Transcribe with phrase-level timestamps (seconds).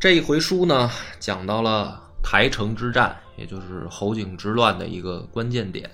[0.00, 5.90] 这一回书呢，讲到了台城之战，也就是侯景之乱的一个关键点。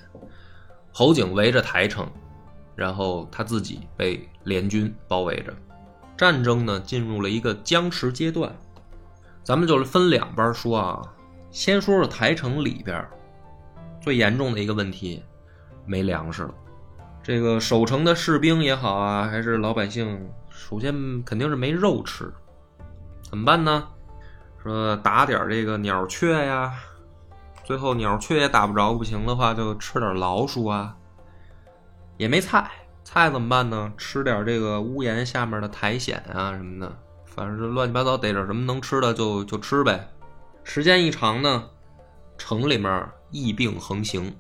[0.93, 2.09] 侯景围着台城，
[2.77, 5.53] 然后他自己被联军包围着，
[6.17, 8.57] 战争呢进入了一个僵持阶段。
[9.43, 11.03] 咱们就是分两边说啊，
[11.51, 13.05] 先说说台城里边
[14.01, 15.21] 最严重的一个问题，
[15.85, 16.55] 没粮食了。
[17.25, 20.95] 这个守城的士兵也好啊，还是老百姓，首先
[21.25, 22.33] 肯定是没肉吃，
[23.29, 23.89] 怎么办呢？
[24.67, 26.75] 说打点这个鸟雀呀，
[27.63, 30.97] 最后鸟雀也打不着，不行的话就吃点老鼠啊。
[32.17, 32.69] 也没菜，
[33.05, 33.93] 菜怎么办呢？
[33.97, 36.93] 吃点这个屋檐下面的苔藓啊什么的，
[37.25, 40.09] 反正是乱七八糟逮着什么能吃的就就吃呗。
[40.65, 41.65] 时间一长呢，
[42.37, 44.35] 城里面疫病横行。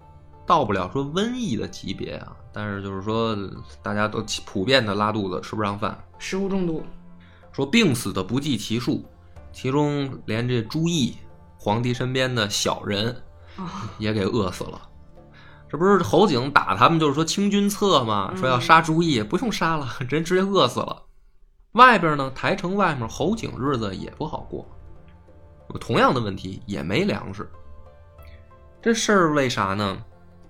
[0.45, 3.36] 到不了说瘟疫的级别啊，但是就是说
[3.83, 6.84] 大家都普遍的拉肚子，吃不上饭，食物中毒。
[7.53, 9.05] 说病死的不计其数，
[9.57, 11.17] 其中连这朱毅，
[11.59, 13.17] 皇帝身边的小人，
[13.97, 14.79] 也给饿死了。
[15.67, 21.05] 这不是侯景打他们，就是说清君侧嘛，说要杀朱毅，不用杀了，人 直接饿死了。
[21.73, 24.69] 外边呢，台城外面，侯景日子也不好过，
[25.81, 27.51] 同样的问题，也没粮食。
[28.83, 29.97] 这事儿为啥呢？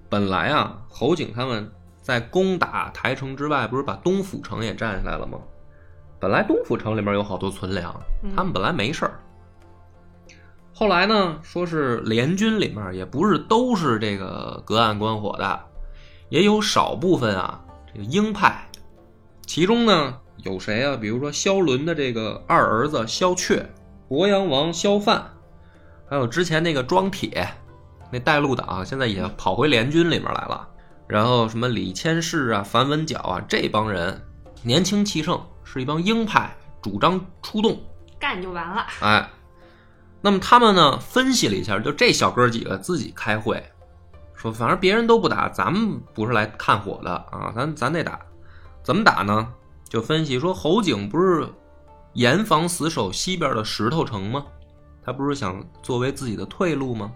[0.09, 1.71] 本来啊，侯景他们
[2.03, 5.39] 在攻打台城之外，不是把东府城也占下来了吗？
[6.19, 7.95] 本来东府城里面有好多存粮，
[8.35, 9.21] 他们本来没事儿。
[10.73, 15.61] 后来呢，说是联军里面也不是都是这个隔岸观火的，
[16.29, 17.61] 也有少部分啊
[17.93, 18.69] 这个鹰派。
[19.47, 20.97] 其中呢有谁啊？
[20.97, 23.63] 比如说萧伦的这个二儿子萧阙、
[24.09, 25.25] 鄱阳王萧范，
[26.09, 27.49] 还有之前那个庄铁。
[28.13, 30.69] 那带路党现在也跑回联军里面来了，
[31.09, 34.23] 然后什么李千世啊、樊文角啊这帮人
[34.67, 37.81] 年轻气盛，是一帮鹰派，主张出动
[38.19, 38.85] 干就完了。
[39.01, 39.31] 哎，
[40.21, 43.63] 那么他们呢分析了一下，就这小哥几个自己开会，
[44.35, 48.19] 说反正别人都不打，咱们不是来看火的啊，咱咱得打，
[48.83, 49.47] 怎么打呢？
[49.89, 51.49] 就分析说侯景不是
[52.15, 54.45] 严防死守西边的石头城吗？
[55.05, 57.13] 他不是想作为自己的退路吗？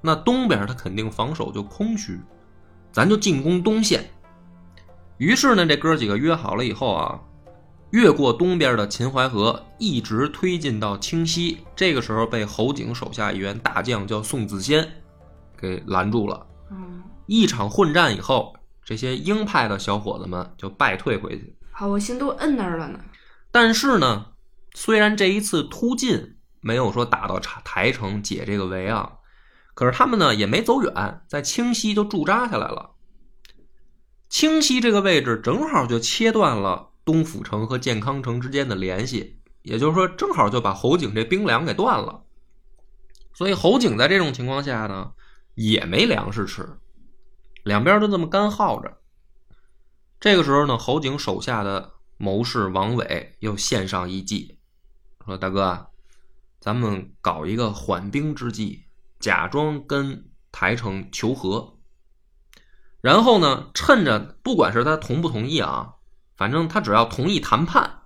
[0.00, 2.20] 那东边他肯定防守就空虚，
[2.92, 4.08] 咱就进攻东线。
[5.20, 7.20] 于是呢，这哥几个约好了以后啊，
[7.90, 11.58] 越过东边的秦淮河，一直推进到清溪。
[11.76, 14.88] 这个时候被侯景手下一员大将叫宋子仙
[15.58, 16.46] 给拦住了。
[16.70, 21.54] 嗯，一场混战以后，这些鹰派的小伙子们就败退回去。
[21.70, 22.98] 好，我心都摁那儿了呢。
[23.52, 24.24] 但是呢，
[24.72, 29.12] 虽然这一次突进没有说打到台台城解这个围啊。
[29.74, 32.92] 可是他们呢也没走远，在清溪就驻扎下来了。
[34.30, 42.24] 清溪这个位置正好就切断了东府城和建康城之间的联系，也就是说，正好就把侯景这兵粮给断了。
[43.34, 45.12] 所以侯景在这种情况下呢，
[45.54, 46.78] 也没粮食吃，
[47.64, 48.98] 两边都这么干耗着。
[50.20, 54.58] 这个时候呢，侯景手下的谋士王伟又献上一计，
[55.26, 55.88] 说：“大哥，
[56.60, 58.84] 咱们搞一个缓兵之计。”
[59.18, 61.76] 假装跟台城求和，
[63.00, 65.94] 然后呢，趁着不管是他同不同意啊，
[66.36, 68.02] 反正他只要同意谈判，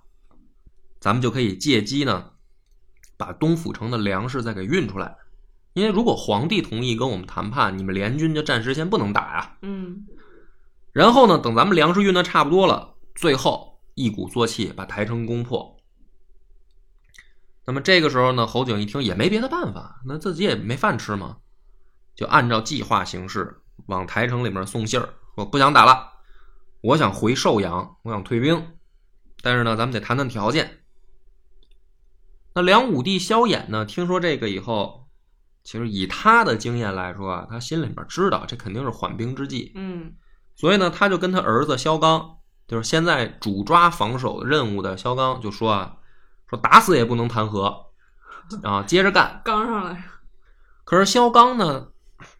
[0.99, 2.31] 咱们就可以借机呢，
[3.17, 5.17] 把东府城的粮食再给运出来。
[5.73, 9.57] 因为如果皇帝同意跟我们谈判，你们联军就暂时先不能打呀。
[9.61, 10.05] 嗯。
[10.93, 15.75] 然后呢，等咱们粮食运的差不多了，最后一鼓作气把台城攻破。
[17.65, 21.39] 那么这个时候呢，侯景一听也没别的办法，那自己也没饭吃嘛，
[22.15, 26.13] 就按照计划行事，往台城里面送信儿，说不想打了，
[26.81, 28.77] 我想回寿阳，我想退兵，
[29.41, 30.83] 但是呢，咱们得谈谈条件。
[32.53, 35.07] 那梁武帝萧衍呢，听说这个以后，
[35.63, 40.13] 其实以他的经验来说啊，他心里面知道这肯定是缓兵之计，嗯，
[40.55, 42.37] 所以呢，他就跟他儿子萧纲，
[42.67, 45.97] 就是现在主抓防守任务的萧纲，就说啊。
[46.47, 47.87] 说打死也不能谈和，
[48.61, 50.05] 啊，接着干，刚上来。
[50.83, 51.87] 可是萧纲呢，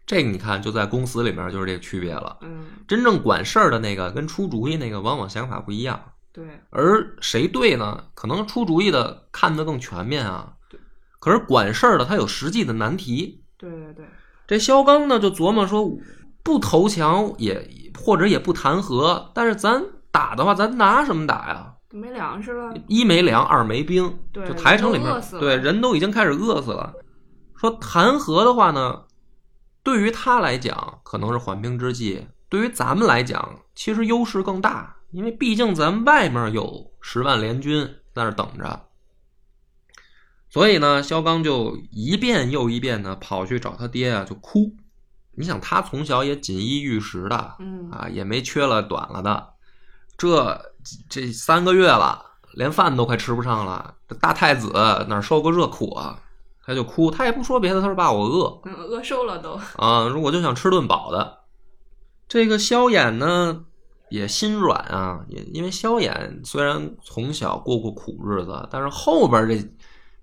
[0.06, 2.38] 这个你看就在公司里面就是这个区别了。
[2.40, 6.00] 嗯，真正管事儿的那个跟出主意那个往往想法不一样。
[6.32, 6.44] 对。
[6.70, 8.04] 而谁对呢？
[8.14, 10.52] 可能出主意的看得更全面啊。
[10.70, 10.78] 对。
[11.18, 13.42] 可是管事儿的他有实际的难题。
[13.58, 14.06] 对对对，
[14.46, 15.90] 这萧刚呢就琢磨说，
[16.44, 17.68] 不投降也
[17.98, 19.82] 或者也不弹劾，但是咱
[20.12, 21.72] 打的话，咱拿什么打呀？
[21.90, 22.74] 没粮食了。
[22.86, 26.92] 一没粮，二没兵，对就台城里面对人都已经开始饿死了。
[27.56, 29.02] 说弹劾的话呢，
[29.86, 38.88] 对于他来讲可能是缓兵之计，对于咱们来讲其实优势更大，因为毕竟咱外面有十万联军在那等着。
[40.50, 44.74] 所以呢，萧钢就一遍又一遍的跑去找他爹啊，就哭。
[45.36, 49.50] 你想，他从小也锦衣玉食的，嗯啊，也没缺了短了的，
[50.18, 50.60] 这
[51.08, 52.20] 这三个月了，
[52.54, 53.94] 连饭都快吃不上了。
[54.08, 54.72] 这大太子
[55.08, 56.20] 哪受过这苦啊？
[56.66, 59.52] 他就哭，他也不说别的，他说爸，我饿嗯，饿瘦了都。
[59.76, 61.38] 啊，说我就想吃顿饱的。
[62.26, 63.64] 这个萧衍呢
[64.10, 69.70] 也心软啊，也因为萧衍虽然从小过过苦日子，但是后边这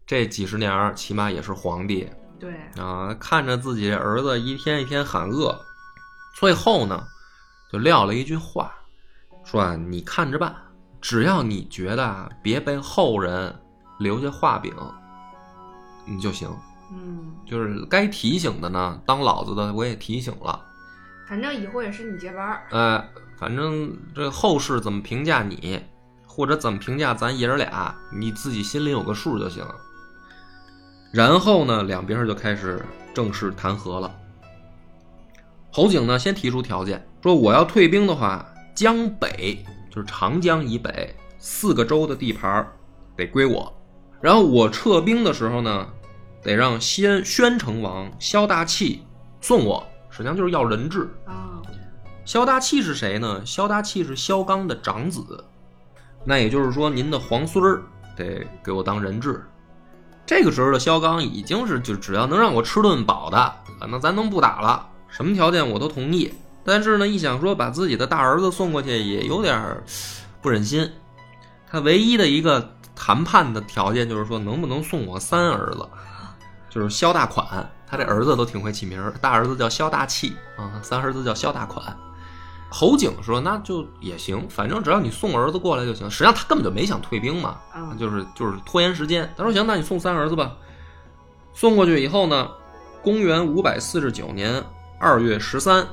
[0.06, 5.58] 这几十年起码也是皇帝，对，啊，看着自己儿子一天一天喊饿，
[6.36, 7.02] 最后呢，
[7.72, 8.74] 就撂了一句话，
[9.46, 10.54] 说啊，你看着办，
[11.00, 13.58] 只要你觉得啊，别被后人
[14.00, 14.74] 留下画饼，
[16.06, 16.50] 你就行。
[16.92, 20.64] 嗯，就是该提醒的呢，当老子的我也提醒了，
[21.28, 22.68] 反正以后也是你接班儿。
[22.72, 25.82] 哎，反正这后世怎么评价你，
[26.28, 29.66] 或者怎么评价咱爷儿俩，你自己心里有个数就行。
[31.12, 32.84] 然后呢，两边就开始
[33.14, 34.12] 正式谈和了。
[35.72, 38.46] 侯景呢，先提出条件，说我要退兵的话，
[38.76, 42.72] 江北就是长江以北四个州的地盘儿
[43.16, 43.76] 得归我，
[44.24, 45.86] 然后我撤兵的时候呢，
[46.42, 49.04] 得让先宣城王萧大器
[49.42, 51.14] 送我，实际上就是要人质。
[51.26, 51.60] 啊，
[52.24, 53.46] 萧大器是谁呢？
[53.46, 55.44] 萧大器是萧纲的长子，
[56.24, 57.82] 那也就是说，您的皇孙儿
[58.16, 59.44] 得给我当人质。
[60.26, 63.54] 这个时候的萧纲已经是就只要能让我吃顿饱的，
[63.90, 66.34] 那咱能不打了，什么条件我都同意。
[66.64, 69.84] 但是呢，一想说把自己的大儿子送过去，也有点
[70.42, 70.90] 不忍心。
[71.70, 72.74] 他唯一的一个
[73.06, 75.86] 谈判的条件就是说，能不能送我三儿子，
[76.70, 77.70] 就是萧大款。
[77.86, 81.94] 他这儿子都挺会起名儿，大儿子叫萧大器啊，三儿子叫萧大款。
[82.70, 86.10] 侯景说：“那就也行，反正只要你送儿子过来就行。
[86.10, 89.30] 实际上他根本就没想退兵嘛，嗯就是就是拖延时间。
[89.36, 90.54] 他说行，那你送三儿子吧。
[91.54, 92.50] 送过去以后呢，
[93.02, 94.64] 公元五百四十九年
[94.98, 95.86] 二月十三，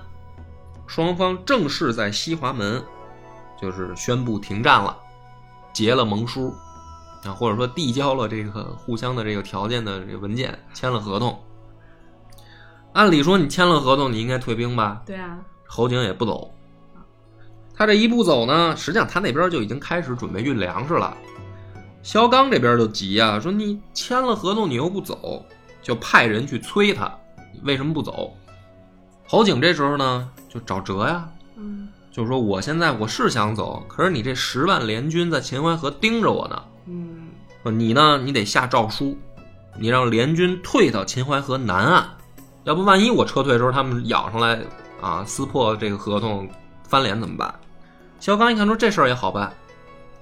[0.87, 2.83] 双方正式在西华门，
[3.61, 4.97] 就是宣布停战了，
[5.73, 6.55] 结了盟书，
[7.25, 11.38] 啊，或者说递交了这个互相的这个条件的这个文件，签了合同。
[12.93, 15.02] 按理说你签了合同，你应该退兵吧？
[15.06, 16.52] 对啊，侯景也不走。
[17.75, 21.17] 他这一不走呢，实际上他那边就已经开始准备运粮食了。
[22.02, 25.44] 萧纲这边就急啊、说你签了合同，你又不走，
[25.82, 27.11] 就派人去催他，
[27.52, 28.34] 你为什么不走？
[29.26, 36.62] 侯景这时候呢，就找辙呀，嗯就说我现在我是想走，可是你这十万联军在秦淮河盯着我呢，
[37.65, 39.19] 你呢，你得下诏书，
[39.79, 42.09] 你让联军退到秦淮河南岸，
[42.65, 44.59] 要不万一我撤退的时候他们咬上来
[45.01, 46.49] 啊，撕破这个合同，
[46.89, 47.53] 翻脸怎么办？
[48.21, 49.53] 萧纲一看说这事儿也好办，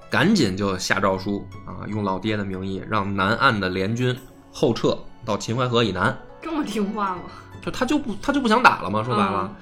[0.09, 4.17] 赶紧就下诏书啊，用老爹的名义让南岸的联军
[4.51, 7.21] 后撤到秦淮河以南，这么听话吗？
[7.63, 9.55] 就他就不他就不想打了嘛，说白了，嗯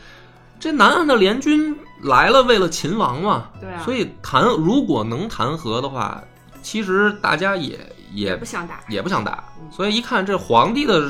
[0.60, 6.20] 这南岸的联军来了，为了秦王嘛，对啊，所以谈如果能谈和的话，
[6.68, 7.80] 其实大家也
[8.12, 8.82] 也也不想打。
[8.90, 11.10] 也不想打，嗯所以一看这皇帝的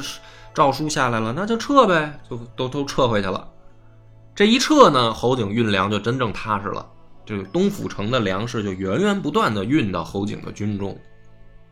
[0.53, 3.49] 诏书下来了，那就撤呗，就都都撤回去了。
[4.35, 6.87] 这一撤呢，侯景运粮就真正踏实了，
[7.25, 10.95] 这个东府城的粮食就源源不断的运到侯景的军中，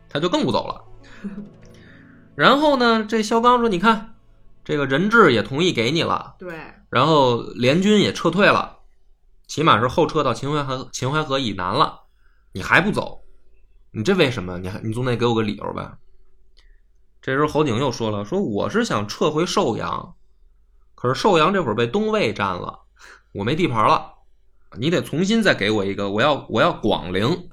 [0.08, 0.82] 他就更不走了。
[2.34, 4.16] 然后呢，这萧纲说：“你看，
[4.64, 6.56] 这个人质也同意给你了，对，
[6.90, 8.78] 然后联军也撤退了，
[9.46, 12.00] 起码是后撤到秦淮河秦淮河以南了，
[12.52, 13.20] 你还不走，
[13.96, 14.58] 你这为什么？
[14.58, 15.96] 你还你总得给我个理由吧？
[17.22, 20.14] 这时候侯景又说了，说我是想撤回寿阳，
[20.94, 22.80] 可是寿阳这会儿被东魏占了，
[23.32, 24.12] 我没地盘了，
[24.78, 27.48] 你得重新再给我一个，我要我要广陵，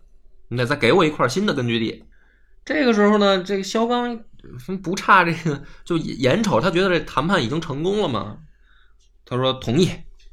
[0.49, 2.03] 你得再给我一块新的根据地。
[2.65, 4.25] 这个时候呢，这个萧纲
[4.83, 8.39] 不差这个，就眼瞅他觉得这谈判已经成功了嘛，
[9.23, 9.87] 他说同意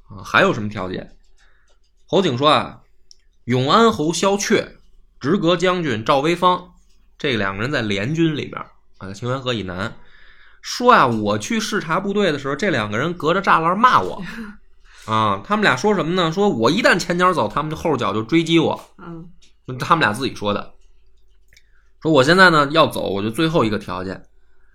[0.08, 1.16] 啊，还有什么条件？
[2.08, 2.80] 侯景说啊，
[3.44, 4.78] 永安侯萧阙、
[5.20, 6.72] 直阁将军赵威方
[7.18, 8.60] 这两个人在联军里边
[8.98, 9.94] 啊，在秦淮河以南，
[10.62, 14.22] 说啊，我去视察部队的时候，这两个人隔着栅栏骂我
[15.06, 16.32] 啊，他们俩说什么呢？
[16.32, 19.28] 说我一旦前脚走，他们就后脚就追击我，嗯
[19.78, 20.74] 他们俩自己说的。
[22.02, 24.24] 说我现在呢要走，我就最后一个条件，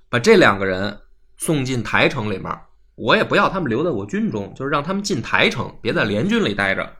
[0.10, 1.00] 把这两个人
[1.38, 2.56] 送进台城里面，
[2.96, 6.98] 我也不要他们留在我军中，就是让他们进台城，别在联军里待着。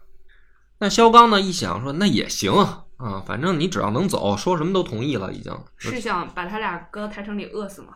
[0.80, 2.85] 那萧纲呢一想说，那也行啊，
[3.26, 5.52] 反正你只要能走，说什么都同意了，已经。
[5.78, 7.90] 是想把他俩搁台城里饿死吗？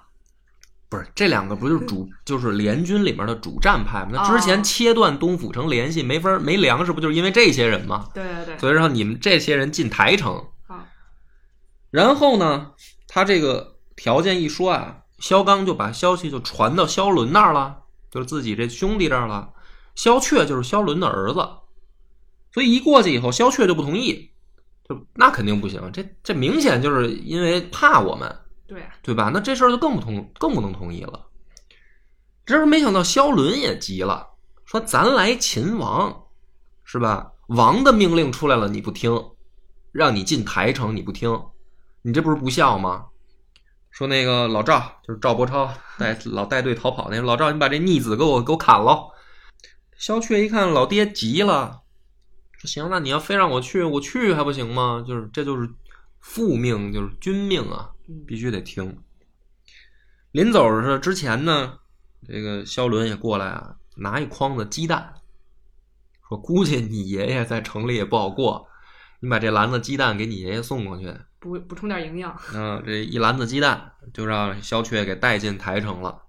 [0.89, 4.12] 不是这两个不就是主就是联军里面的主战派吗？
[4.13, 8.10] 那之前哦切断东府城联系，没法没粮食，不就是因为这些人吗？
[8.13, 10.48] 对对对，所以让你们这些人进台城。
[10.68, 10.84] 好，
[11.91, 12.72] 然后呢，
[13.08, 19.51] 他这个条件一说啊，萧纲就把消息就传到萧伦那儿了，就是自己这兄弟这儿了。
[19.94, 21.48] 萧阙就是萧伦的儿子，
[22.51, 24.32] 所以一过去以后，萧阙就不同意，
[24.89, 28.36] 就那肯定不行，这这明显就是因为怕我们，
[28.67, 29.29] 对啊，对吧？
[29.31, 31.27] 那这事儿就更不同，更不能同意了。
[32.43, 34.27] 这时候没想到萧伦也急了，
[34.65, 36.24] 说：“咱来秦王，
[36.84, 37.31] 是吧？
[37.50, 39.12] 王的命令出来了，你不听，
[39.91, 41.39] 让你进台城你不听，
[42.01, 43.05] 你这不是不孝吗？”
[43.91, 49.08] 说那个老赵，就是赵伯超带 老带队逃跑那个老赵，你把这逆子给我给我砍了。
[49.98, 51.79] 萧阙一看老爹急了，
[52.60, 55.04] 说：“行，那你要非让我去，我去还不行吗？
[55.08, 55.68] 就是这就是
[56.20, 58.98] 父命，就是君命啊。”嗯必须得听。
[60.32, 61.78] 临走的之前呢，
[62.28, 65.13] 这个萧伦也过来啊，拿一筐子鸡蛋，
[66.28, 68.68] 说估计你爷爷在城里也不好过，
[69.20, 71.16] 你把这篮子鸡蛋给你爷爷送过去。
[71.38, 72.36] 补补充点营养。
[72.56, 76.24] 嗯，这一篮子鸡蛋就让萧阙给带进台城了。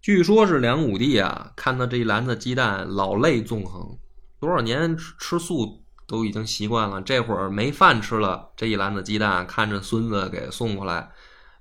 [0.00, 3.98] 据说是梁武帝啊，看到这一篮子鸡蛋，老泪纵横。
[4.38, 11.10] 多少年吃吃素都已经习惯了，这会儿没饭吃了，这一篮子鸡蛋看着孙子给送过来，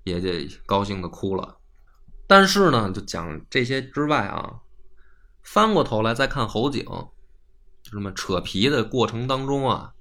[0.04, 1.58] 也得高兴的哭了。
[2.28, 4.60] 但是呢，就讲这些之外啊，
[5.44, 6.84] 翻过头来再看侯景，
[7.84, 9.94] 就这么扯皮的过程当中啊，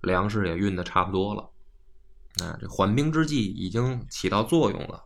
[0.00, 1.50] 粮食也运的差不多了。
[2.42, 5.04] 啊，这缓兵之计已经起到作用了。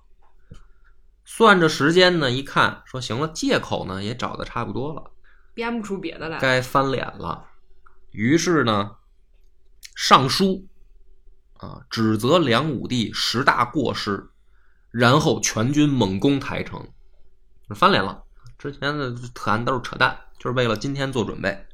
[1.24, 5.10] 算着时间呢，一看说行了，借口呢也找的差不多了，
[5.56, 6.38] 编不出别的来。
[6.38, 7.46] 该翻脸了。
[8.10, 8.96] 于是呢，
[9.96, 10.68] 上书
[11.54, 14.28] 啊，指责梁武帝十大过失，
[14.90, 16.86] 然后全军猛攻台城，
[17.74, 18.22] 翻脸了。
[18.58, 21.66] 之前的谈都是扯淡，就是为了今天做准备。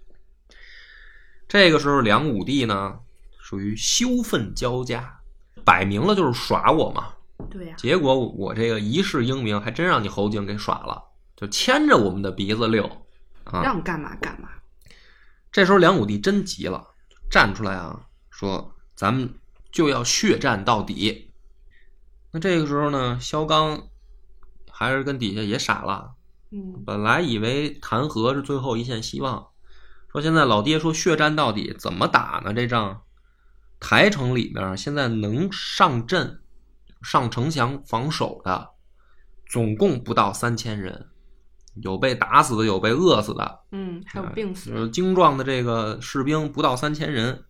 [1.49, 3.01] 这个时候，梁武帝呢，
[3.41, 5.19] 属于羞愤交加，
[5.65, 7.15] 摆明了就是耍我嘛。
[7.51, 11.03] 对呀、结果我这个一世英名还真让你侯景给耍了，
[11.35, 12.89] 就牵着我们的鼻子溜
[13.45, 13.63] 啊！
[13.63, 14.49] 让干嘛干嘛。
[15.51, 16.95] 这时候梁武帝真急了，
[17.31, 19.35] 站出来啊，说咱们
[19.71, 21.33] 就要血战到底。
[22.31, 23.89] 那这个时候呢，萧纲
[24.71, 26.15] 还是跟底下也傻了，
[26.51, 29.49] 嗯，本来以为弹劾是最后一线希望，
[30.11, 32.55] 说现在老爹说血战到底，怎么打呢？
[32.55, 33.03] 这仗
[33.79, 36.41] 台城里面现在能上阵、
[37.03, 38.71] 上城墙防守的，
[39.47, 41.11] 总共不到三千人，
[41.75, 47.45] 有被打死的，有被饿死的，嗯，还有病死就是精壮的这个士兵不到三千人。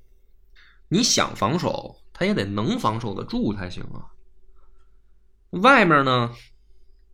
[0.89, 4.13] 你想防守，他也得能防守得住才行啊。
[5.51, 6.31] 外面呢，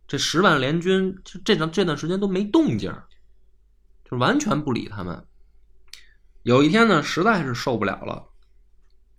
[0.07, 2.93] 这十万联军这这段这段时间都没动静，
[4.05, 5.25] 就完全不理他们。
[6.43, 8.27] 有一天呢，实在是受不了了，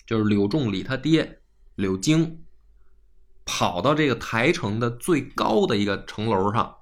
[0.06, 1.40] 就是柳仲礼他爹
[1.74, 2.44] 柳京
[3.44, 6.76] 跑到这个台城的最高的一个城楼上，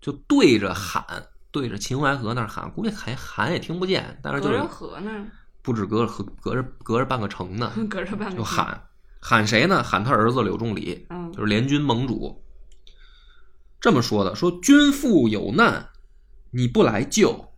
[0.00, 1.04] 就对着喊，
[1.50, 5.26] 对着秦淮河那儿喊，估计喊喊也听不见，但是就隔是着河呢，
[5.62, 8.36] 不止隔着河，隔着隔着半个城呢， 隔着半个城。
[8.36, 8.82] 就喊
[9.20, 9.82] 喊谁呢？
[9.82, 12.42] 喊他儿子柳仲礼，嗯就是联军盟主。
[13.80, 15.88] 这么说的，说君父有难，
[16.50, 17.52] 你不来救，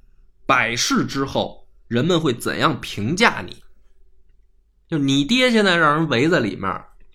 [0.47, 3.63] 百世之后，人们会怎样评价你？
[4.89, 6.69] 就你爹现在让人围在里面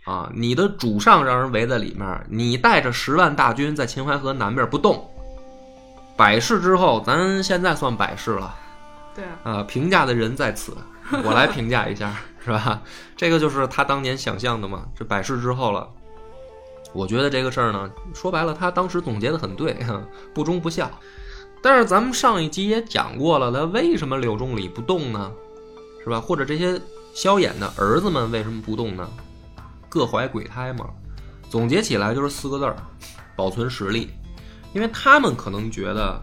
[0.06, 5.10] 啊，你的主上让人围在里面，你带着十万大军在秦淮河南边不动，
[6.18, 8.54] 百世之后，咱现在算百世了。
[9.16, 10.76] 对啊，呃，评价的人在此，
[11.24, 12.82] 我来评价一下，是吧？
[13.16, 14.86] 这个就是他当年想象的嘛。
[14.96, 15.88] 这百世之后了，
[16.94, 19.78] 我觉得这个事儿呢，说白了，他当时总结的很对，
[20.34, 20.90] 不忠不孝。
[21.62, 25.32] 但是咱们上一集也讲过了，他为什么柳仲礼不动呢？
[26.04, 26.20] 是吧？
[26.20, 26.80] 或者这些
[27.14, 29.08] 萧衍的儿子们为什么不动呢？
[29.90, 30.86] 各怀鬼胎嘛。
[31.50, 32.76] 总结起来就是四个字儿：
[33.36, 34.12] 保存实力。
[34.78, 36.22] 因为他们可能觉得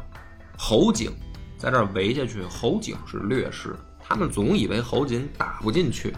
[0.56, 1.12] 侯景
[1.58, 6.14] 在这儿围下去，侯景是劣势，他们总以为侯景打不进去，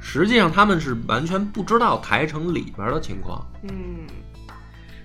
[0.00, 3.46] 实际上他们是完全不知道台城里边的情况。
[3.64, 4.06] 嗯。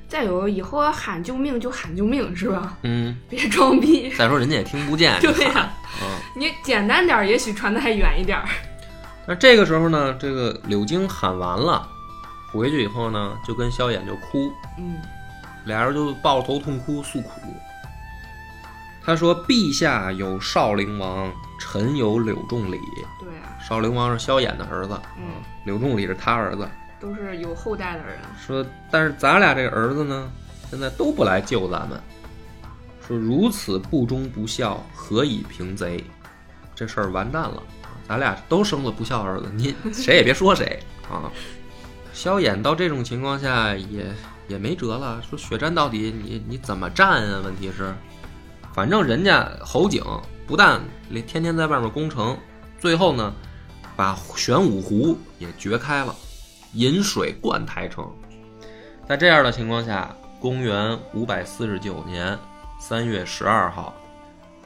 [0.08, 2.78] 再有，以后要喊救命就喊救命，是吧？
[2.84, 4.10] 嗯，别装逼。
[4.12, 5.70] 再说人家也听不见， 对呀
[6.02, 6.08] 嗯。
[6.34, 8.48] 你简单点儿，也许传的还远一点儿。
[9.28, 11.86] 那这个时候呢，这个柳京喊完了，
[12.54, 14.96] 回去以后呢，就跟萧衍就哭，嗯
[15.66, 17.32] 俩人就抱头痛哭诉苦。
[19.06, 21.30] 他说：“陛下有少陵王，
[21.60, 22.80] 臣有柳仲礼。
[23.20, 26.68] 对啊，少陵王是萧衍的儿子，嗯，柳仲礼是他儿子。
[27.02, 30.32] 都是有后代的人，说，但是咱俩这个儿子呢，
[30.70, 32.02] 现在都不来救咱们。
[33.06, 36.02] 说如此不忠不孝，何以平贼？
[36.74, 37.62] 这事儿完蛋了，
[38.08, 40.80] 咱俩都生了不孝儿子，你 谁也别说谁
[41.12, 41.30] 啊。
[42.14, 44.06] 萧衍到这种情况下也
[44.54, 47.42] 也没辙了，说血战到底你，你怎么战啊？
[47.44, 47.92] 问题是，
[48.72, 50.04] 反正人家侯景
[50.46, 50.80] 不但
[51.10, 52.38] 连天天在外面攻城，
[52.80, 53.34] 最后呢，
[53.96, 56.16] 把玄武湖也掘开了。
[56.74, 58.08] 引水灌台城。
[59.08, 62.38] 在这样的情况下，公元五百四十九年
[62.80, 63.94] 三月十二号，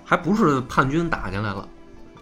[0.04, 1.68] 还不是叛军打进来了，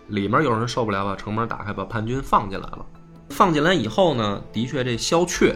[0.07, 2.85] 里面有人受不了，把城门打开，把叛军放进来了。
[3.29, 5.55] 放进来以后呢，的确这萧阙，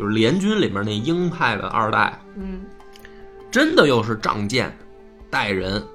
[0.00, 2.62] 就是联军里面那鹰派的二代，嗯
[3.50, 4.74] 真的又是仗剑
[5.28, 5.86] 带人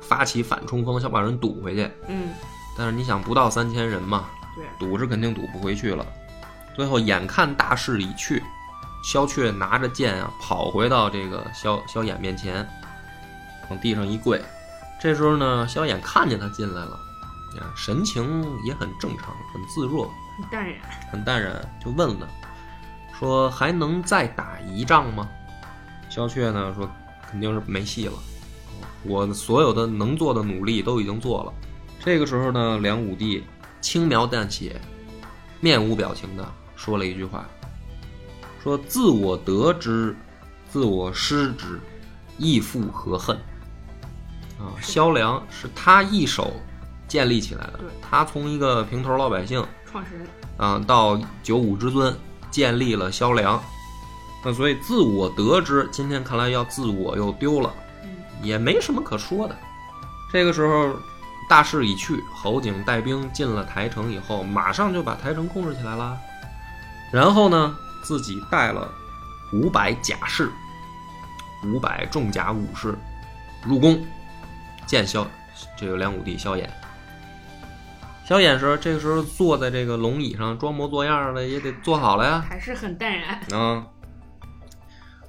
[0.00, 1.88] 发起反冲锋，想把人堵回去。
[2.08, 2.30] 嗯，
[2.76, 4.24] 但是你想，不到三千人嘛，
[4.56, 6.04] 对，堵是肯定堵不回去了。
[6.74, 8.42] 最后眼看大势已去，
[9.04, 12.68] 萧阙拿着剑啊，跑回到这个萧萧衍面前，
[13.70, 14.42] 往地上一跪。
[15.00, 16.98] 这时候呢，萧衍看见他进来了，
[17.60, 20.80] 啊，神情也很正常，很自若，很淡然，
[21.12, 21.54] 很淡然，
[21.84, 22.26] 就问了，
[23.22, 25.28] 说还能再打一仗吗？
[26.10, 26.90] 萧雀呢说，
[27.30, 28.14] 肯定是没戏了，
[29.04, 31.52] 我所有的能做的努力都已经做了。
[32.00, 33.44] 这个时候呢，梁武帝
[33.80, 34.80] 轻描淡写，
[35.60, 37.46] 面无表情的说了一句话，
[38.60, 40.16] 说：“自我得之，
[40.68, 41.78] 自我失之，
[42.38, 43.36] 亦复何恨？”
[44.58, 46.54] 啊，萧梁是他一手
[47.06, 50.26] 建立起来的，他从一个平头老百姓创始人，
[50.56, 52.12] 啊，到九五之尊，
[52.52, 53.60] 建立了萧梁。
[54.44, 57.72] 那所以自我得知，今天看来要自我又丢了，
[58.04, 58.10] 嗯
[58.42, 59.56] 也没什么可说的。
[60.32, 60.94] 这个时候，
[61.48, 66.18] 大势已去，侯景带兵进了台城以后，马上就把台城控制起来了。
[67.12, 68.90] 然后呢，自己带了
[69.52, 70.50] 五百甲士，
[71.64, 72.98] 五百重甲武士
[73.64, 74.04] 入宫
[74.86, 75.26] 见萧
[75.76, 76.66] 这个梁武帝萧衍。
[78.24, 82.44] 萧衍时这个时候坐在这个龙椅上装模作样的，也得坐好了呀。
[82.48, 83.84] 还是很淡然，嗯，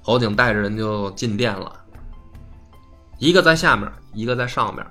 [0.02, 1.84] 侯景带着人就进殿了，
[3.18, 4.86] 一个在下面，一个在上面。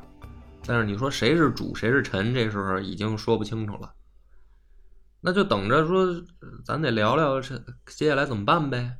[0.66, 3.92] 但是你说谁是主，谁是臣，这时候已经说不清楚了。
[5.20, 6.06] 那就等着说，
[6.64, 8.96] 咱得聊聊这接下来怎么办呗。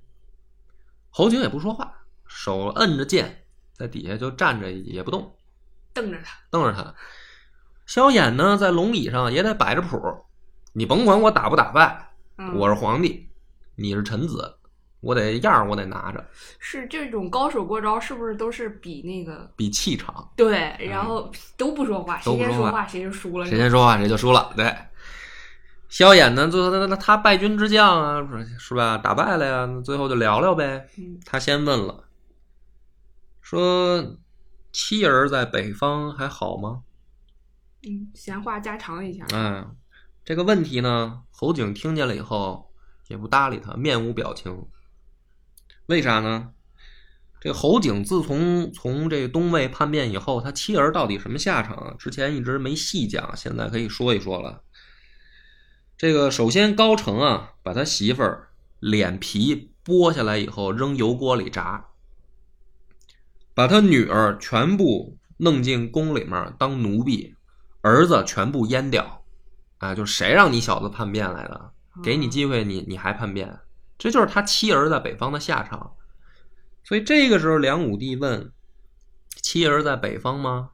[1.11, 1.93] 侯景也不说话，
[2.27, 5.37] 手摁着剑，在底下就站着也不动，
[5.93, 6.95] 瞪着他，瞪着他。
[7.87, 9.99] 萧衍呢，在龙椅上也得摆着谱，
[10.73, 13.29] 你甭管我打不打败，嗯，我是皇帝，
[13.77, 14.55] 你是臣子，
[15.01, 16.25] 我得样儿我得拿着，
[16.59, 24.53] 是这种高手过招，是不是都是比那个比气场，对，然后都不说话，谁先说话谁就输了，谁先说话谁就输了。
[24.57, 24.75] 对，
[25.89, 28.97] 萧衍呢，最后他他他败军之将啊，是是吧？
[28.97, 30.87] 打败了呀，那最后就聊聊呗。
[30.97, 32.05] 嗯他先问了，
[33.43, 34.17] 说
[34.73, 36.83] 妻儿在北方还好吗？
[37.85, 39.77] 嗯，闲话家常一下，嗯，
[40.25, 42.71] 这个问题呢，侯景听见了以后
[43.09, 44.67] 也不搭理他，面无表情。
[45.87, 46.53] 为啥呢？
[47.41, 51.97] 这侯景自从从这东魏叛变以后，他妻儿到底什么下场？
[51.99, 54.63] 之前一直没细讲，现在可以说一说了。
[55.99, 61.87] 这个首先高澄啊，把他媳妇儿脸皮剥下来以后扔油锅里炸，
[63.55, 67.35] 把他女儿全部弄进宫里面当奴婢，
[67.83, 69.25] 儿子全部阉掉，
[69.79, 71.73] 啊，就谁让你小子叛变来的？
[72.03, 73.61] 给你机会你，你还叛变？
[73.99, 75.93] 这就是他妻儿在北方的下场。
[76.85, 78.53] 所以这个时候，梁武帝问
[79.43, 80.71] ：“妻儿在北方吗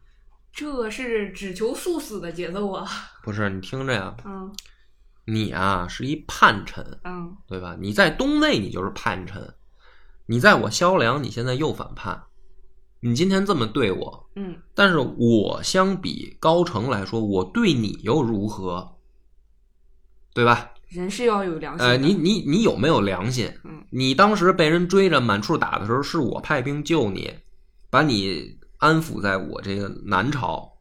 [0.53, 2.89] 这是只求速死的节奏啊，？”
[3.23, 4.55] 不是，你听着呀，嗯
[5.25, 7.77] 你啊是一叛臣，嗯对吧？
[7.79, 9.55] 你在东魏你就是叛臣，
[10.25, 12.23] 你在我萧梁你现在又反叛，
[13.01, 18.97] 你今天这么对我，嗯，但是我相比高成来说，我对你又如何？
[20.35, 20.71] 对吧？
[20.89, 23.53] 人是要有良心，呃，你你你有没有良心？
[23.65, 27.35] 嗯你当时被人追着满处打的时候，是我派兵救你，
[27.91, 30.79] 把你安抚在我这个南朝。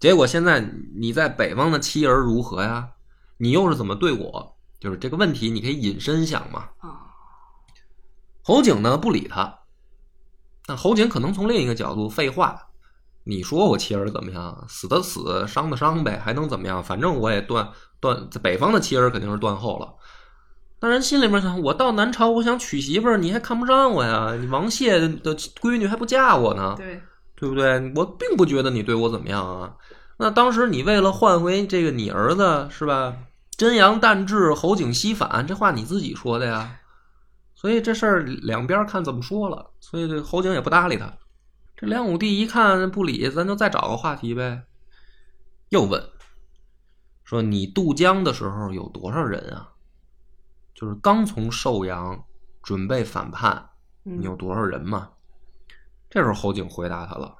[0.00, 0.60] 结果现在
[0.96, 2.90] 你在北方的妻儿如何呀？
[3.38, 4.56] 你又是怎么对我？
[4.80, 6.70] 就是这个问题，你可以引申想嘛。
[6.78, 7.06] 啊，
[8.42, 9.57] 侯景呢不理他，
[10.68, 12.60] 那侯景可能从另一个角度，废话，
[13.24, 14.66] 你说我妻儿怎么样？
[14.68, 16.84] 死的死，伤的伤呗，还能怎么样？
[16.84, 17.66] 反正我也断
[17.98, 19.88] 断，在北方的妻儿肯定是断后了。
[20.80, 24.36] 那人心里面想，我到南朝，我想娶媳妇儿，你还看不上我呀？
[24.38, 27.00] 你王谢的闺女还不嫁我呢，对，
[27.34, 27.92] 对不对？
[27.96, 29.74] 我并不觉得你对我怎么样啊。
[30.18, 33.16] 那当时你为了换回这个你儿子是吧？
[33.56, 36.76] 真阳旦至，侯景西返，这话你自己说的呀。
[37.60, 39.72] 所以这事儿两边看怎么说了。
[39.80, 41.12] 所以这侯景也不搭理他。
[41.76, 44.62] 这梁武帝一看不理，咱就再找个话题呗。
[45.70, 46.00] 又问
[47.24, 49.72] 说：“你渡江的时候有多少人啊？
[50.72, 52.24] 就是刚从寿阳
[52.62, 53.70] 准备反叛，
[54.04, 55.10] 你有多少人嘛？”
[56.08, 57.34] 这时候侯景回答他了：“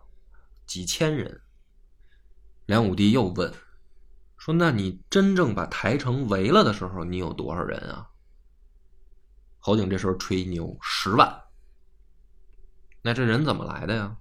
[0.66, 1.42] 几千人。”
[2.66, 3.54] 梁武帝又问
[4.36, 8.08] 说：“那你真正把台城围了的时候，你有多少人啊？”
[9.68, 11.42] 侯景这时候吹牛：“十万。”
[13.04, 14.16] 那这人怎么来的呀？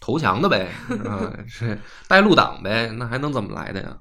[0.00, 0.72] 投降的呗，
[1.04, 3.98] 啊，是带路党呗，那还能怎么来的呀？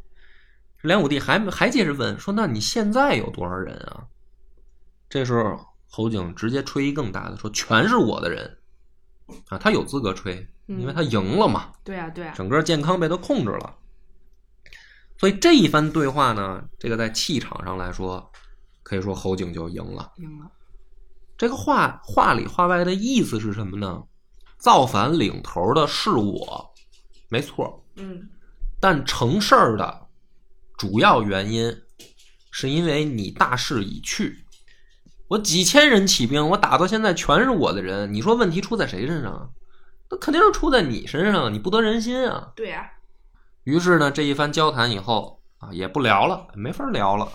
[0.84, 4.06] 梁武帝还还接着问说：“那你现在有多少人啊？”
[5.10, 8.60] 这时候侯景直接吹一更大的说：“全是我的人。”
[9.50, 11.72] 啊，他有资格吹，因为他赢了嘛。
[11.84, 13.76] 对啊，对啊，整个健康被他控制了。
[15.18, 18.32] 所以这一番对话呢，这个在气场上来说，
[18.92, 20.12] 可以说侯景就赢了。
[20.18, 20.52] 赢了。
[21.38, 24.04] 这个话话里话外的意思是什么呢？
[24.58, 26.74] 造反领头的是我，
[27.30, 27.82] 没错。
[27.96, 28.28] 嗯，
[28.82, 30.08] 但成事儿的
[30.78, 31.74] 主要原因
[32.52, 34.46] 是因为你大势已去。
[35.30, 38.14] 我几千人起兵，我打到现在全是我的人。
[38.14, 39.54] 你说问题出在谁身上？
[40.10, 42.52] 那肯定是出在你身上，你不得人心啊。
[42.58, 42.92] 对呀。
[43.64, 47.32] 于是呢，这一番交谈以后啊，也不聊了，没法聊了。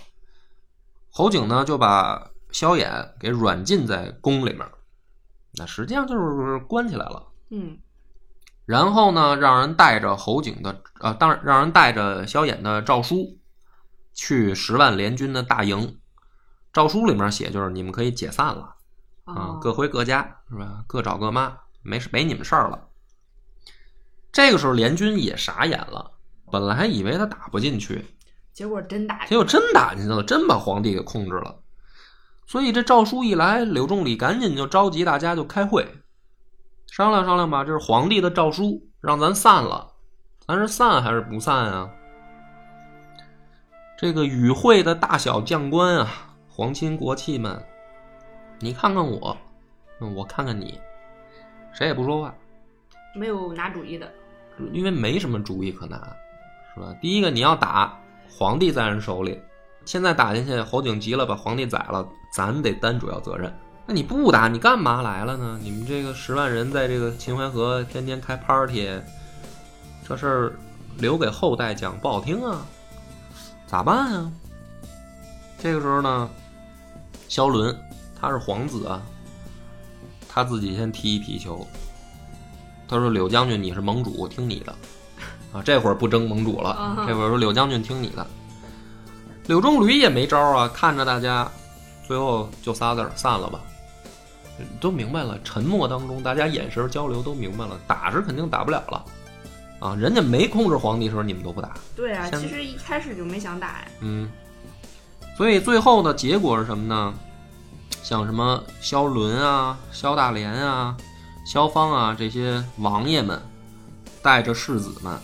[1.17, 4.69] 侯景呢，就把萧衍给软禁在宫里面。
[5.55, 7.79] 那实际上就是关起来了，嗯，
[8.67, 13.39] 然后呢，让人带着侯景的，呃，当然让人带着萧衍的诏书，
[14.13, 15.99] 去十万联军的大营。
[16.71, 18.77] 诏书里面写就是你们可以解散了，
[19.25, 20.85] 啊，各回各家是吧？
[20.87, 22.89] 各找各妈，没事，没你们事儿了。
[24.31, 26.13] 这个时候联军也傻眼了，
[26.53, 28.05] 本来还以为他打不进去，
[28.57, 31.57] 结果真打，结果真打进去了，真把皇帝给控制了。
[32.47, 35.87] 所以这诏书一来，柳仲礼赶紧就召集大家就开会，
[36.91, 37.63] 商量商量吧。
[37.63, 39.93] 这是皇帝的诏书，让咱散了，
[40.47, 41.91] 咱是散还是不散啊？
[43.99, 46.09] 这个与会的大小将官啊，
[46.49, 47.63] 皇亲国戚们，
[48.59, 49.37] 你看看我，
[50.17, 50.81] 我看看你，
[51.75, 52.35] 谁也不说话，
[53.15, 54.11] 没有拿主意的，
[54.73, 55.99] 因为没什么主意可拿，
[56.75, 56.95] 是吧？
[57.03, 59.39] 第一个你要打，皇帝在人手里。
[59.85, 63.53] 现在打进去，侯景急了，把皇帝宰了，咱得担主要责任。
[63.87, 65.59] 那你不打，你干嘛来了呢？
[65.63, 68.89] 你们这个十万人在这个秦淮河天天开 party，
[70.09, 70.53] 这事儿
[70.99, 72.67] 留给后代讲不好听啊，
[73.67, 74.33] 咋办啊？
[75.59, 76.29] 这个时候呢，
[77.29, 77.77] 萧伦
[78.21, 79.01] 他是皇子啊，
[80.29, 81.65] 他自己先踢一皮球，
[82.89, 84.75] 他说：“柳将军，你是盟主，听你的
[85.57, 88.27] 啊。”这会儿不争盟主了，这会儿说：“柳将军，听你的。”
[89.47, 91.49] 柳仲驴也没招啊，看着大家，
[92.07, 93.61] 最后就仨字儿散了吧，
[94.81, 95.39] 都明白了。
[95.45, 99.05] 沉默当中，大家眼神交流都明白了，打是肯定打不了了，
[99.79, 101.75] 啊，人家没控制皇帝时候，你们都不打。
[101.95, 103.89] 对啊，其实一开始就没想打呀。
[104.01, 104.29] 嗯，
[105.37, 107.15] 所以最后的结果是什么呢？
[108.03, 110.97] 像什么萧伦啊、萧大连啊、
[111.45, 113.41] 萧芳啊这些王爷们，
[114.23, 115.17] 带着世子们，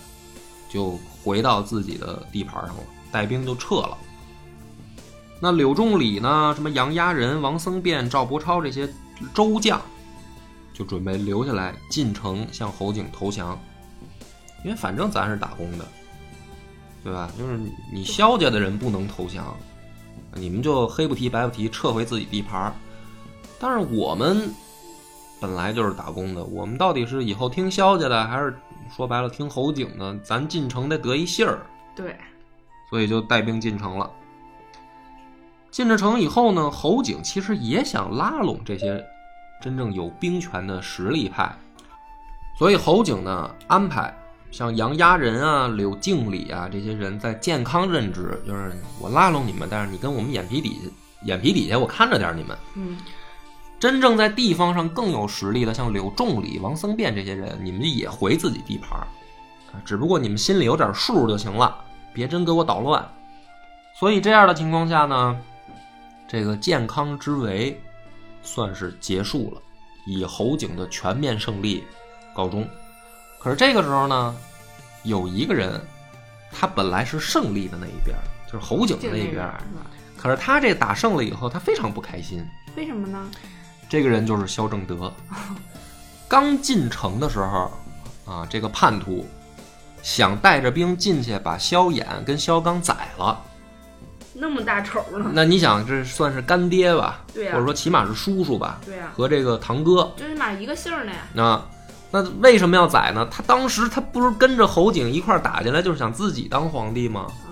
[0.73, 3.99] 就回到自己的地盘上了，带兵就撤了。
[5.41, 6.53] 那柳仲礼呢？
[6.55, 8.89] 什么杨鸭人、王僧辩、赵伯超这些
[9.35, 9.83] 州将，
[10.73, 13.59] 就准备留下来进城向侯景投降，
[14.65, 15.85] 因为反正咱是打工的，
[17.03, 17.31] 对吧？
[17.37, 17.61] 就是
[17.93, 19.55] 你萧家的人不能投降，
[20.35, 22.73] 你们就黑不提白不提，撤回自己地盘
[23.59, 24.49] 但是我们
[25.41, 28.57] 本来就是打工的，我们到底是以后听萧家的，还是
[28.95, 30.17] 说白了听侯景的？
[30.19, 31.67] 咱进城得得一信儿。
[31.95, 32.17] 对，
[32.89, 34.11] 所以就带兵进城了。
[35.71, 39.03] 进了城以后呢，侯景其实也想拉拢这些
[39.63, 41.51] 真正有兵权的实力派，
[42.59, 44.15] 所以侯景呢安排
[44.51, 50.91] 像杨鸭人啊、柳敬礼啊这些人在健康任职，就是我拉拢你们，但是你跟我们眼皮底下、
[51.25, 52.59] 眼皮底下我看着点你们。
[52.75, 52.99] 嗯，
[53.83, 59.01] 真正在地方上更有实力的，像柳仲礼、王僧辩这些人，你们也回自己地盘
[59.73, 61.77] 啊，只不过你们心里有点数就行了，
[62.13, 63.05] 别真给我捣乱。
[63.99, 65.37] 所以这样的情况下呢。
[66.29, 67.79] 这个健康之围
[68.41, 69.61] 算是结束了，
[70.07, 71.83] 以侯景的全面胜利
[72.37, 72.65] 告终。
[73.41, 74.35] 可是这个时候呢，
[75.03, 75.79] 有一个人，
[76.53, 78.17] 他本来是胜利的那一边，
[78.47, 79.53] 就是侯景的那一边，
[80.17, 82.47] 可是他这打胜了以后，他非常不开心。
[82.77, 83.29] 为什么呢？
[83.93, 85.13] 这个人就是萧正德。
[86.27, 87.71] 刚进城的时候，
[88.25, 89.29] 啊，这个叛徒
[90.03, 93.39] 想带着兵进去把萧衍跟萧纲宰了。
[94.33, 95.31] 那么大仇呢？
[95.35, 97.21] 那你想，这算是干爹吧？
[97.35, 98.81] 对呀或者说起码是叔叔吧？
[98.87, 100.11] 对呀、和这个堂哥。
[100.17, 101.45] 最起码一个姓儿的呀。
[101.45, 101.67] 啊，
[102.11, 103.29] 那为什么要宰呢？
[103.31, 107.27] 他当时他不是跟着侯景一块儿打进来，就是想自己当皇帝吗？
[107.47, 107.52] 嗯，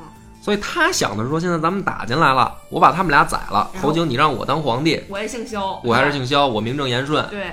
[0.50, 7.24] 所以他想的是说，现在咱们打进来了，我把他们俩宰了，侯景你让我当皇帝，我也姓萧，我还是姓萧，我名正言顺。
[7.28, 7.52] 对，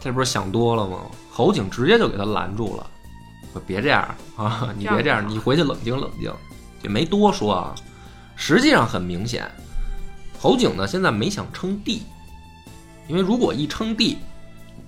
[0.00, 1.02] 这不是想多了吗？
[1.30, 2.84] 侯景直接就给他拦住了，
[3.52, 4.02] 说别这样
[4.36, 6.32] 啊，你别这样，你回去冷静冷静，
[6.82, 7.72] 也没多说啊。
[8.34, 9.48] 实际上很明显，
[10.40, 12.02] 侯景呢现在没想称帝，
[13.06, 14.18] 因为如果一称帝，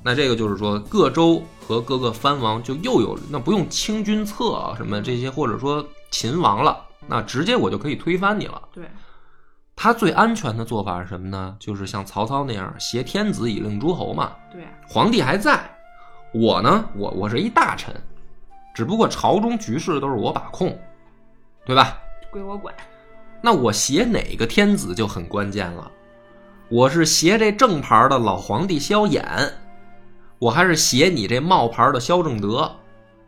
[0.02, 8.62] 那这个就是说各州和各个藩王就又有那不用清君侧啊什么这些，或者说秦王了，那直接我就可以推翻你了。
[8.72, 8.88] 对，
[9.74, 11.56] 他最安全的做法是什么呢？
[11.58, 14.32] 就是像曹操那样挟天子以令诸侯嘛。
[14.52, 15.58] 对、皇帝还在，
[16.34, 17.94] 我呢，我我是一大臣，
[18.74, 20.78] 只不过朝中局势都是我把控，
[21.64, 21.98] 对吧？
[22.30, 22.74] 归我管。
[23.40, 25.90] 那我挟哪个天子就很关键了。
[26.68, 29.24] 我是挟这正牌的老皇帝萧衍，
[30.38, 32.70] 我还是挟你这冒牌的萧正德？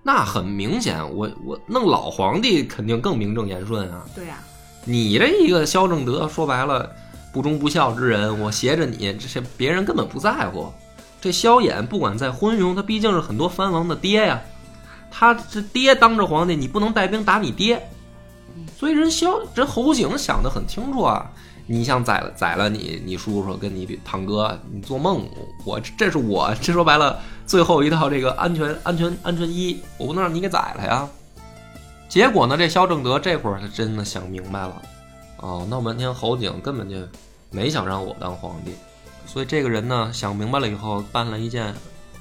[0.02, 4.04] 那很明显，我我弄老皇帝肯定更名正言顺啊。
[4.14, 4.38] 对呀、
[4.84, 6.90] 你这一个萧正德，说白了
[7.32, 10.72] 不忠不孝之人，我挟着你，这些别人根本不在乎。
[11.20, 14.40] 这萧衍不管在昏庸，他毕竟是很多藩王的爹呀，
[15.10, 17.86] 他这爹当着皇帝，你不能带兵打你爹。
[18.76, 21.30] 所以人萧这侯景想得很清楚啊，
[21.72, 25.24] 你想宰了宰了你你叔叔跟你堂哥，你做梦！
[25.64, 31.08] 我这是我这说白了最后一套这个安全安全安全衣，我不能让你给宰了呀。
[32.08, 34.82] 结果呢，这萧正德这会儿他真的想明白了，
[35.36, 36.96] 哦，闹半天侯景根本就
[37.52, 38.72] 没想让我当皇帝，
[39.24, 41.66] 所以这个人呢想明白了以后，办了一件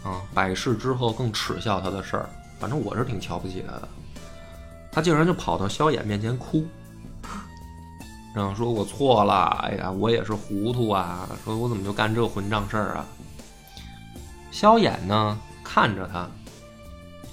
[0.04, 2.30] 啊百世之后更耻笑他的事儿。
[2.60, 3.88] 反正我是挺瞧不起他的，
[4.92, 6.64] 他竟然就跑到萧衍面前哭，
[8.34, 13.06] 然后说我错了，哎呀，我也是糊涂啊，说我怎么就干这混账事儿啊？
[14.52, 16.30] 萧衍呢看着他，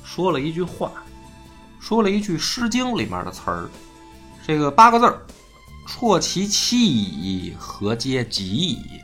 [0.04, 0.90] 说了一句话。
[1.78, 3.68] 说了一句《诗经》里面的词儿，
[4.44, 5.22] 这个八个字儿
[5.87, 9.00] ：“啜其妻矣，何嗟及矣。”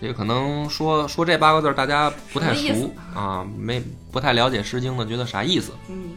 [0.00, 5.70] 这个可能说说这八个字儿，大家不太熟啊，没不太了解《诗经》的，觉得啥意思？
[5.88, 6.16] 嗯，